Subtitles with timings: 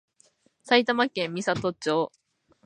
[0.63, 2.11] 埼玉県美里町